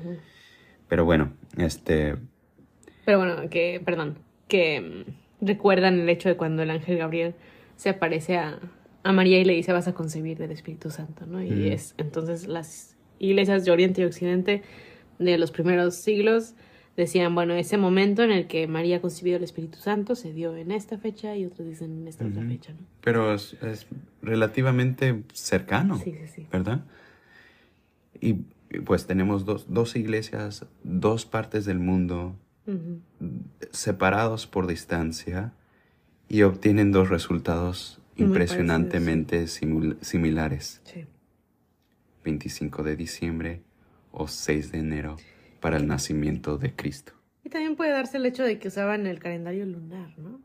[0.88, 2.16] Pero bueno, este...
[3.04, 5.04] Pero bueno, que, perdón, que
[5.40, 7.34] mm, recuerdan el hecho de cuando el ángel Gabriel
[7.76, 8.58] se aparece a,
[9.02, 11.42] a María y le dice vas a concebir del Espíritu Santo, ¿no?
[11.42, 14.62] Y es entonces las iglesias de Oriente y Occidente
[15.18, 16.54] de los primeros siglos
[16.96, 20.72] decían, bueno, ese momento en el que María concibió el Espíritu Santo se dio en
[20.72, 22.80] esta fecha y otros dicen en esta otra fecha, ¿no?
[23.02, 23.56] Pero es,
[24.20, 26.46] relativamente cercano, sí, sí, sí.
[26.50, 26.84] ¿verdad?
[28.20, 28.34] Y
[28.84, 32.36] pues tenemos dos, dos iglesias, dos partes del mundo
[33.70, 35.52] separados por distancia
[36.28, 40.80] y obtienen dos resultados impresionantemente similares.
[40.84, 41.06] Sí.
[42.24, 43.62] 25 de diciembre
[44.12, 45.16] o 6 de enero
[45.60, 47.12] para el nacimiento de Cristo.
[47.44, 50.40] Y también puede darse el hecho de que usaban el calendario lunar, ¿no?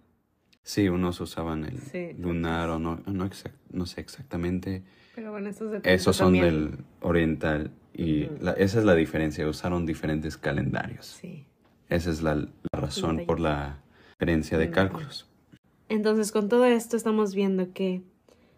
[0.62, 3.30] Sí, unos usaban el lunar o no, no,
[3.72, 4.84] no, sé exactamente.
[5.14, 10.38] Pero bueno, esos, de esos son del oriental y esa es la diferencia, usaron diferentes
[10.38, 11.06] calendarios.
[11.22, 11.46] Sí.
[11.90, 15.30] Esa es la, la razón por la diferencia de cálculos.
[15.94, 18.02] Entonces, con todo esto estamos viendo que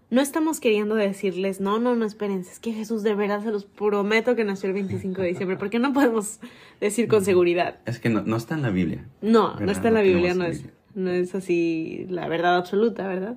[0.09, 3.65] no estamos queriendo decirles, no, no, no, espérense, es que Jesús de verdad se los
[3.65, 6.39] prometo que nació el 25 de diciembre, porque no podemos
[6.79, 7.79] decir con seguridad.
[7.85, 9.05] Es que no, no está en la Biblia.
[9.21, 13.35] No, no está en la Biblia, no es, no es así la verdad absoluta, ¿verdad?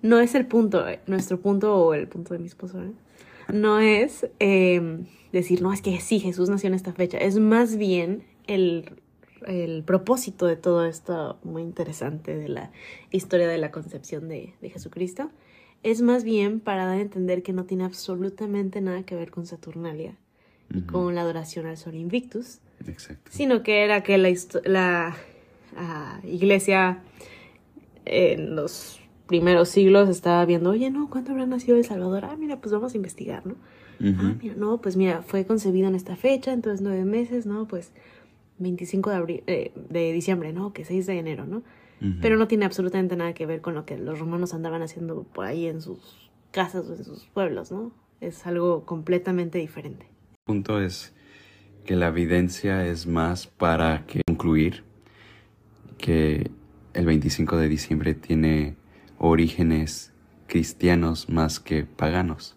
[0.00, 2.92] No es el punto, eh, nuestro punto o el punto de mi esposo, ¿eh?
[3.52, 7.18] no es eh, decir, no, es que sí, Jesús nació en esta fecha.
[7.18, 8.92] Es más bien el,
[9.46, 12.70] el propósito de todo esto muy interesante de la
[13.10, 15.30] historia de la concepción de, de Jesucristo.
[15.82, 19.46] Es más bien para dar a entender que no tiene absolutamente nada que ver con
[19.46, 20.16] Saturnalia
[20.74, 23.30] y con la adoración al Sol Invictus, Exacto.
[23.32, 25.16] sino que era que la,
[26.24, 27.02] iglesia
[28.04, 32.24] en los primeros siglos estaba viendo, oye, no, ¿cuándo habrá nacido El Salvador?
[32.24, 33.54] Ah, mira, pues vamos a investigar, ¿no?
[34.00, 34.18] Ujú.
[34.18, 37.66] Ah, mira, no, pues mira, fue concebido en esta fecha, entonces nueve meses, ¿no?
[37.66, 37.92] Pues
[38.58, 40.72] 25 de, abril, eh, de diciembre, ¿no?
[40.72, 41.62] Que 6 de enero, ¿no?
[42.20, 45.46] Pero no tiene absolutamente nada que ver con lo que los romanos andaban haciendo por
[45.46, 47.90] ahí en sus casas o en sus pueblos, ¿no?
[48.20, 50.04] Es algo completamente diferente.
[50.32, 51.14] El punto es
[51.86, 54.84] que la evidencia es más para que concluir
[55.98, 56.50] que
[56.94, 58.76] el 25 de diciembre tiene
[59.18, 60.12] orígenes
[60.46, 62.56] cristianos más que paganos.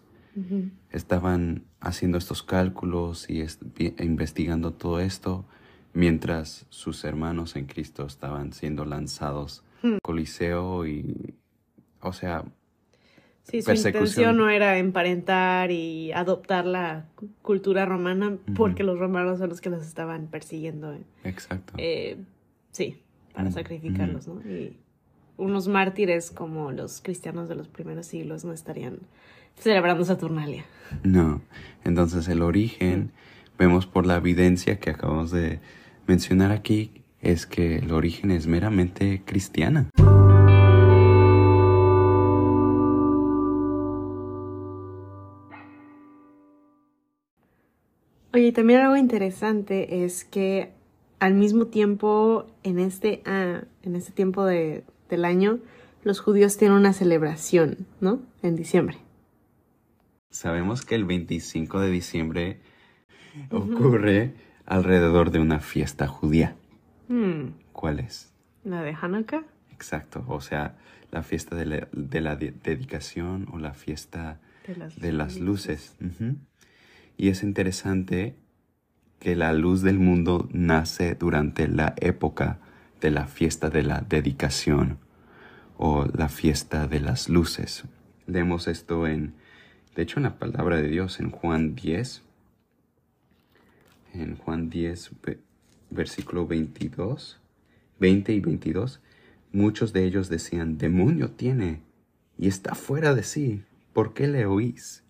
[0.90, 3.62] Estaban haciendo estos cálculos y est-
[4.00, 5.44] investigando todo esto
[5.92, 9.96] mientras sus hermanos en Cristo estaban siendo lanzados Hmm.
[10.02, 11.34] Coliseo y,
[12.02, 12.44] o sea,
[13.44, 14.02] Sí, su Persecución.
[14.04, 19.60] intención no era emparentar y adoptar la cu- cultura romana porque los romanos son los
[19.62, 20.92] que los estaban persiguiendo.
[20.92, 21.00] eh.
[21.24, 21.72] exacto.
[21.78, 22.18] Eh,
[22.70, 24.40] sí, para sacrificarlos, ¿no?
[24.42, 24.76] Y
[25.38, 28.98] unos mártires como los cristianos de los primeros siglos no estarían
[29.56, 30.66] celebrando Saturnalia.
[31.02, 31.40] No.
[31.84, 33.10] Entonces el origen,
[33.58, 35.58] vemos por la evidencia que acabamos de
[36.14, 39.90] mencionar aquí, es que el origen es meramente cristiana.
[48.32, 50.70] Oye, y también algo interesante es que
[51.18, 55.58] al mismo tiempo, en este, ah, en este tiempo de- del año,
[56.04, 58.20] los judíos tienen una celebración, ¿no?
[58.42, 58.96] En diciembre.
[60.30, 62.60] Sabemos que el 25 de diciembre
[63.50, 64.32] ocurre
[64.70, 66.56] alrededor de una fiesta judía.
[67.08, 68.32] Hmm, ¿Cuál es?
[68.64, 69.42] ¿La de Hanukkah?
[69.72, 70.24] Exacto.
[70.28, 70.76] O sea,
[71.10, 75.38] la fiesta de la, de la de- dedicación o la fiesta De las, de las
[75.40, 75.96] luces.
[77.16, 78.36] Y es interesante
[79.18, 82.58] que la luz del mundo nace durante la época
[83.00, 84.98] de la fiesta de la dedicación
[85.78, 87.84] o la fiesta de las luces.
[88.26, 89.34] Leemos esto en,
[89.96, 92.22] de hecho, en la palabra de Dios, en Juan 10.
[94.12, 95.38] En Juan 10, ve-
[95.90, 97.40] versículo 22,
[97.98, 99.00] 20 y 22.
[99.52, 101.82] Muchos de ellos decían, demonio tiene
[102.38, 103.64] y está fuera de sí.
[103.92, 105.02] ¿Por qué le oís?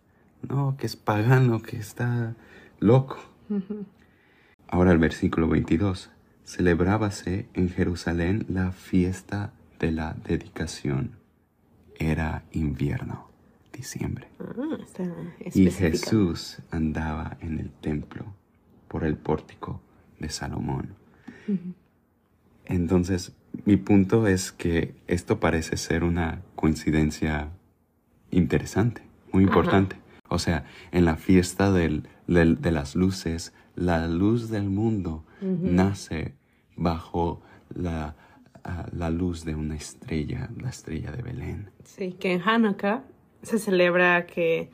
[0.48, 2.34] No, que es pagano, que está
[2.78, 3.18] loco.
[4.68, 6.10] Ahora el versículo 22.
[6.44, 11.12] Celebrábase en Jerusalén la fiesta de la dedicación.
[11.98, 13.30] Era invierno,
[13.72, 14.28] diciembre.
[14.40, 15.04] Ah, está
[15.54, 15.70] Y.
[15.70, 18.34] Jesús andaba en el templo
[18.90, 19.80] por el pórtico
[20.18, 20.96] de Salomón.
[22.66, 23.32] Entonces,
[23.64, 27.50] mi punto es que esto parece ser una coincidencia
[28.32, 29.50] interesante, muy Ajá.
[29.52, 29.96] importante.
[30.28, 36.34] O sea, en la fiesta del- del- de las luces, la luz del mundo nace
[36.76, 37.40] bajo
[37.74, 38.14] la,
[38.92, 41.70] la luz de una estrella, la estrella de Belén.
[41.84, 43.04] Sí, que en Hanukkah
[43.42, 44.70] se celebra que,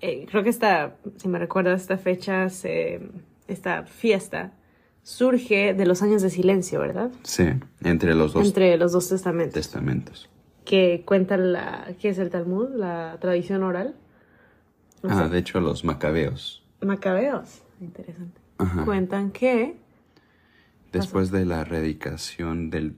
[0.00, 3.00] eh, creo que esta, si me recuerdas, esta fecha, se,
[3.48, 4.52] esta fiesta
[5.02, 7.10] surge de los años de silencio, ¿verdad?
[7.22, 7.44] Sí,
[7.82, 9.54] entre los dos Entre los dos testamentos.
[9.54, 10.28] testamentos.
[10.64, 12.68] que cuentan la, ¿qué es el Talmud?
[12.76, 13.94] La tradición oral.
[15.02, 15.28] No Ah, sé.
[15.30, 16.62] de hecho, los macabeos.
[16.82, 17.62] Macabeos.
[17.80, 18.38] Interesante.
[18.58, 18.84] Ajá.
[18.84, 19.76] Cuentan que
[20.92, 22.96] Después de la erradicación del,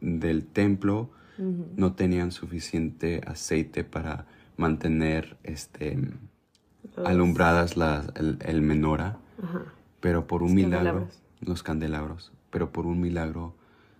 [0.00, 4.26] del templo, no tenían suficiente aceite para
[4.58, 5.98] mantener este,
[6.96, 9.64] los- alumbradas las, el, el menora, Ajá.
[10.00, 11.22] Pero por un Los milagro, candelabros.
[11.40, 13.54] los candelabros, pero por un milagro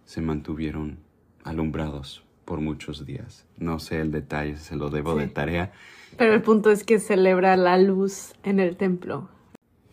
[0.05, 0.99] se mantuvieron
[1.45, 3.47] alumbrados por muchos días.
[3.59, 5.73] No sé el detalle, se lo debo de tarea.
[6.17, 9.29] Pero el punto es que celebra la luz en el templo.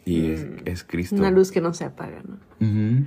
[0.05, 1.16] Y es, es Cristo.
[1.16, 1.20] Mm.
[1.20, 2.36] Una luz que no se apaga, ¿no?
[2.66, 3.05] Ujú.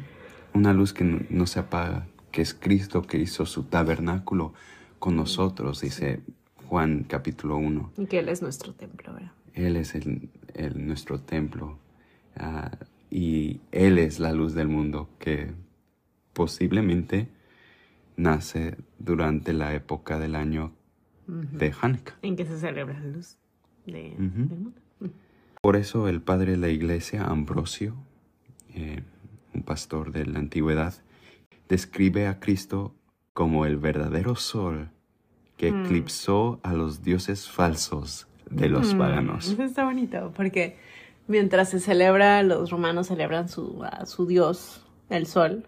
[0.54, 4.52] Una luz que no, no se apaga, que es Cristo que hizo su tabernáculo
[4.98, 6.20] con nosotros, dice
[6.68, 7.92] Juan capítulo 1.
[7.96, 9.32] Y que Él es nuestro templo, ¿verdad?
[9.54, 11.78] Él es el, el- nuestro templo
[12.36, 12.70] ah,
[13.10, 15.52] y Él es la luz del mundo que
[16.32, 17.28] posiblemente
[18.16, 20.72] nace durante la época del año
[21.26, 22.18] de Hanukkah.
[22.22, 23.36] En que se celebra la luz
[23.86, 24.80] de, del mundo.
[25.60, 27.94] Por eso el padre de la iglesia, Ambrosio,
[28.74, 29.02] eh,
[29.54, 30.94] un pastor de la antigüedad,
[31.68, 32.94] describe a Cristo
[33.34, 34.90] como el verdadero sol
[35.56, 35.84] que Mm.
[35.84, 39.48] eclipsó a los dioses falsos, de los Mm, paganos.
[39.50, 40.76] Eso está bonito, porque
[41.30, 45.64] mientras se celebra, los romanos celebran su, a su dios, el sol.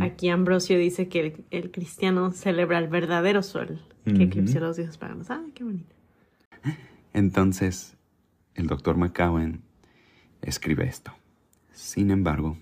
[0.00, 4.76] Aquí Ambrosio dice que el, el cristiano celebra el verdadero sol, que eclipsó a los
[4.76, 5.28] dioses paganos.
[5.28, 5.92] Ah, qué bonito.
[7.12, 7.96] Entonces,
[8.54, 9.60] el doctor McCowan
[10.40, 11.12] escribe esto.
[11.72, 12.56] Sin embargo,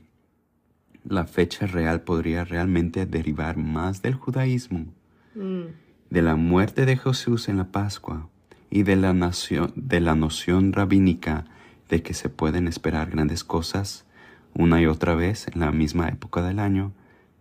[1.04, 4.86] la fecha real podría realmente derivar más del judaísmo,
[5.34, 5.66] Mm,
[6.10, 8.28] de la muerte de Jesús en la Pascua
[8.70, 11.44] y de la, nación, de la noción rabínica
[11.88, 14.06] de que se pueden esperar grandes cosas
[14.54, 16.92] una y otra vez en la misma época del año,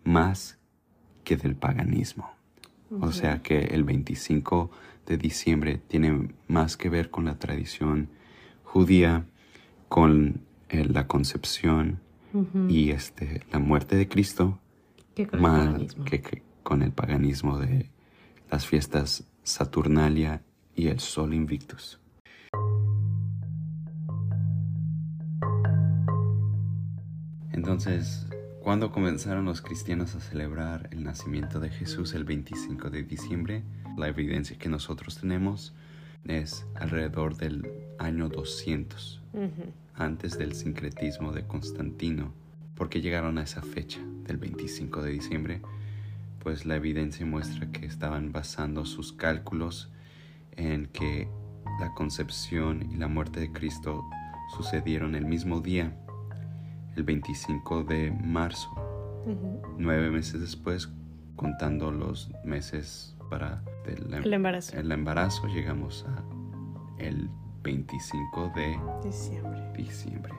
[0.04, 0.58] más
[1.24, 2.32] que del paganismo.
[3.02, 4.72] O sea que el 25
[5.06, 8.10] de diciembre tiene más que ver con la tradición
[8.64, 9.26] judía,
[9.90, 12.00] con eh, la concepción
[12.68, 14.60] y este, la muerte de Cristo,
[15.16, 17.90] ¿Qué con el más que con el paganismo de
[18.52, 20.44] las fiestas Saturnalia
[20.80, 22.00] y el Sol Invictus.
[27.52, 28.28] Entonces,
[28.64, 33.64] ¿cuándo comenzaron los cristianos a celebrar el nacimiento de Jesús el 25 de diciembre?
[33.98, 35.74] La evidencia que nosotros tenemos
[36.24, 37.68] es alrededor del
[37.98, 39.74] año 200, Ujú.
[39.96, 42.32] antes del sincretismo de Constantino.
[42.76, 45.62] ¿Por qué llegaron a esa fecha del 25 de diciembre?
[46.42, 49.92] Pues la evidencia muestra que estaban basando sus cálculos
[50.60, 51.30] en que
[51.80, 54.03] la concepción y la muerte de Cristo
[54.55, 55.97] sucedieron el mismo día,
[56.95, 58.70] el 25 de marzo,
[59.78, 60.89] nueve meses después,
[61.36, 64.78] contando los meses para el, El embarazo.
[64.78, 66.24] el embarazo, llegamos a
[67.01, 67.30] el
[67.64, 69.62] 25 de Diciembre.
[69.78, 70.34] diciembre.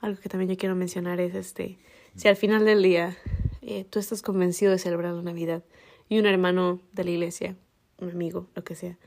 [0.00, 1.78] Algo que también yo quiero mencionar es este,
[2.16, 3.16] si al final del día
[3.62, 5.62] eh, tú estás convencido de celebrar la Navidad
[6.10, 7.56] y un hermano de la iglesia,
[7.98, 8.98] un amigo, lo que sea,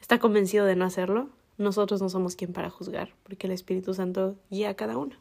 [0.00, 4.36] está convencido de no hacerlo, nosotros no somos quien para juzgar, porque el Espíritu Santo
[4.50, 5.16] guía a cada uno.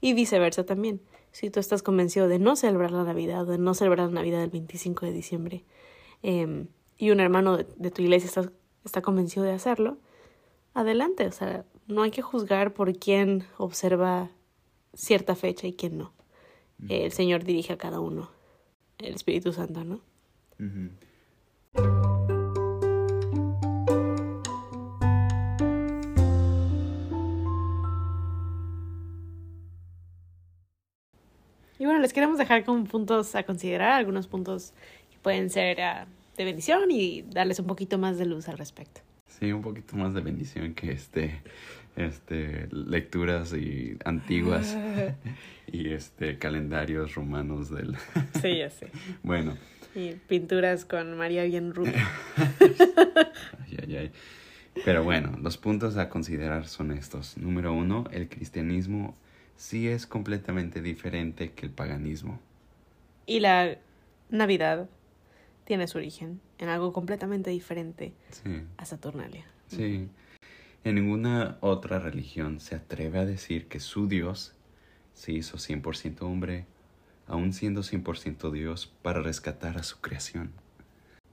[0.00, 1.00] Y viceversa también.
[1.32, 4.42] Si tú estás convencido de no celebrar la Navidad o de no celebrar la Navidad
[4.42, 5.64] el 25 de diciembre
[6.22, 6.66] em,
[6.96, 8.50] y un hermano de, de tu iglesia está,
[8.84, 9.98] está convencido de hacerlo,
[10.72, 11.26] adelante.
[11.26, 14.30] O sea, no hay que juzgar por quién observa
[14.94, 16.12] cierta fecha y quién no.
[16.88, 18.30] El Señor dirige a cada uno.
[18.96, 20.00] El Espíritu Santo, ¿no?
[31.78, 34.74] Y bueno, les queremos dejar como puntos a considerar, algunos puntos
[35.10, 36.06] que pueden ser ah,
[36.36, 39.00] de bendición y darles un poquito más de luz al respecto.
[39.26, 41.40] Sí, un poquito más de bendición que este,
[41.96, 44.76] este, lecturas y antiguas
[45.66, 47.96] y este calendarios romanos del.
[48.42, 48.90] Sí, ya sé.
[49.22, 49.56] Bueno,
[49.94, 52.08] Y pinturas con María bien rubia.
[52.68, 54.12] ay, ay, ay.
[54.84, 57.36] Pero bueno, los puntos a considerar son estos.
[57.36, 59.16] Número uno, el cristianismo
[59.56, 62.40] sí es completamente diferente que el paganismo.
[63.26, 63.78] Y la
[64.30, 64.88] Navidad
[65.64, 68.62] tiene su origen en algo completamente diferente Sí.
[68.76, 69.44] a Saturnalia.
[69.68, 70.08] Sí.
[70.82, 74.54] En ninguna otra religión se atreve a decir que su Dios
[75.14, 76.64] se hizo 100% hombre,
[77.30, 80.50] aun siendo 100% Dios, para rescatar a su creación.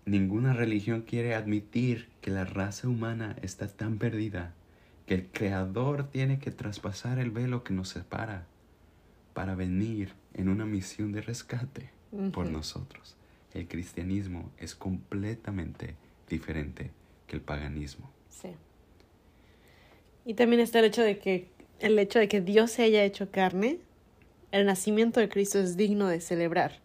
[0.06, 4.54] Ninguna religión quiere admitir que la raza humana está tan perdida
[5.08, 8.46] que el Creador tiene que traspasar el velo que nos separa
[9.34, 11.90] para venir en una misión de rescate
[12.32, 13.16] por nosotros.
[13.56, 15.96] El cristianismo es completamente
[16.30, 16.92] diferente
[17.26, 18.12] que el paganismo.
[18.30, 18.50] Sí.
[20.26, 21.48] Y también está el hecho de que
[21.80, 23.80] el hecho de que Dios se haya hecho carne,
[24.52, 26.80] el nacimiento de Cristo es digno de celebrar,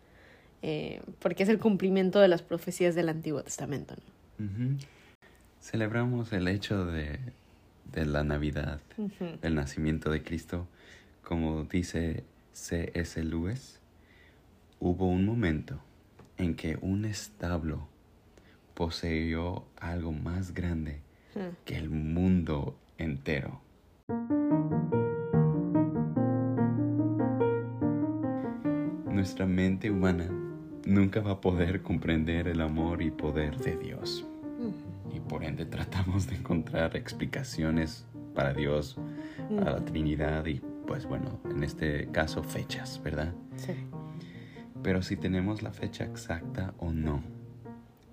[0.62, 3.94] eh, porque es el cumplimiento de las profecías del Antiguo Testamento.
[5.60, 7.18] Celebramos el hecho de,
[7.92, 9.38] de la Navidad, Ujú.
[9.40, 10.66] del nacimiento de Cristo,
[11.22, 13.22] como dice C.S.
[13.22, 13.78] Lewis,
[14.80, 15.78] hubo un momento
[16.36, 17.86] en que un establo
[18.74, 21.00] poseyó algo más grande
[21.64, 23.60] que el mundo entero.
[29.22, 30.28] Nuestra mente humana
[30.84, 34.26] nunca va a poder comprender el amor y poder de Dios.
[35.14, 38.04] Y por ende tratamos de encontrar explicaciones
[38.34, 38.98] para Dios,
[39.64, 43.32] a la Trinidad y pues bueno, en este caso fechas, ¿verdad?
[43.58, 43.74] Sí.
[44.82, 47.22] Pero si tenemos la fecha exacta o no,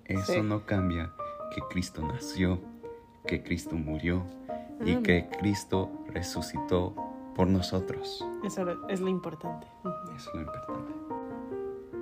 [0.04, 0.40] eso Sí.
[0.42, 1.10] no cambia
[1.52, 2.60] que Cristo nació,
[3.26, 4.22] que Cristo murió
[4.86, 6.94] y que Cristo resucitó
[7.40, 8.22] por nosotros.
[8.44, 9.66] Eso es lo importante.
[10.14, 10.92] Eso es lo importante.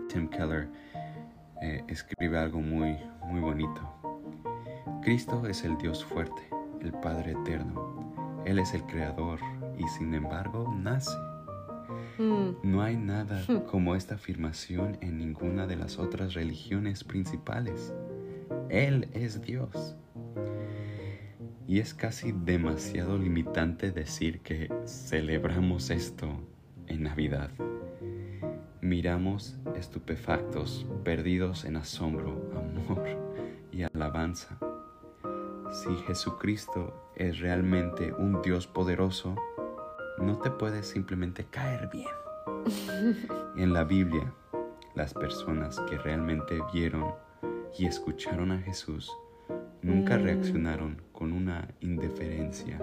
[0.09, 0.69] Tim Keller
[1.63, 3.81] eh, escribe algo muy, muy bonito.
[5.01, 6.43] Cristo es el Dios fuerte,
[6.81, 8.43] el Padre eterno.
[8.47, 9.39] Él es el Creador
[9.79, 11.17] y sin embargo nace.
[12.19, 12.57] Mm.
[12.65, 17.95] No hay nada como esta afirmación en ninguna de las otras religiones principales.
[18.71, 19.95] Él es Dios.
[21.69, 26.27] Y es casi demasiado limitante decir que celebramos esto
[26.87, 27.51] en Navidad.
[28.81, 33.05] Miramos estupefactos, perdidos en asombro, amor
[33.71, 34.59] y alabanza.
[35.71, 39.37] Si Jesucristo es realmente un Dios poderoso,
[40.23, 43.29] no te puedes simplemente caer bien.
[43.59, 44.33] En la Biblia,
[44.95, 47.13] las personas que realmente vieron
[47.77, 49.13] y escucharon a Jesús
[49.83, 50.23] nunca mm.
[50.23, 52.79] reaccionaron con una indiferencia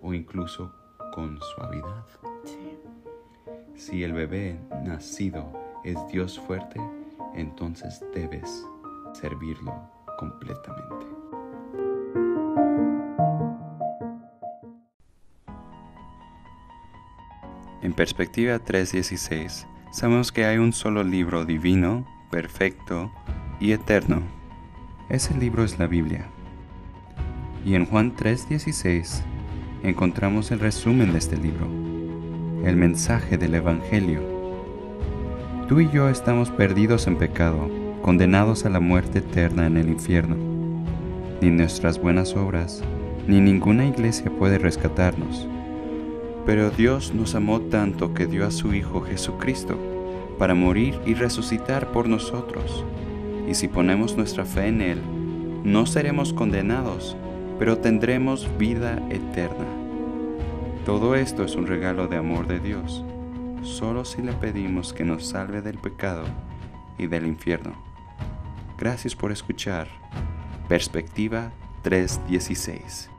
[0.00, 0.72] o incluso
[1.12, 2.06] con suavidad.
[3.74, 5.52] Si el bebé nacido
[5.84, 6.80] es Dios fuerte,
[7.34, 8.66] entonces debes
[9.12, 9.74] servirlo
[10.18, 11.06] completamente.
[17.82, 23.10] En perspectiva 3.16, sabemos que hay un solo libro divino, perfecto
[23.58, 24.41] y eterno.
[25.12, 26.24] Ese libro es la Biblia.
[27.66, 29.20] Y en Juan 3.16
[29.82, 31.66] encontramos el resumen de este libro,
[32.64, 34.22] el mensaje del Evangelio.
[35.68, 37.68] Tú y yo estamos perdidos en pecado,
[38.00, 40.36] condenados a la muerte eterna en el infierno.
[41.42, 42.82] Ni nuestras buenas obras,
[43.28, 45.46] ni ninguna iglesia puede rescatarnos.
[46.46, 49.78] Pero Dios nos amó tanto que dio a su Hijo Jesucristo
[50.38, 52.82] para morir y resucitar por nosotros.
[53.48, 55.00] Y si ponemos nuestra fe en Él,
[55.64, 57.16] no seremos condenados,
[57.58, 59.66] pero tendremos vida eterna.
[60.84, 63.04] Todo esto es un regalo de amor de Dios,
[63.62, 66.24] solo si le pedimos que nos salve del pecado
[66.98, 67.72] y del infierno.
[68.78, 69.86] Gracias por escuchar.
[70.68, 73.11] Perspectiva 316.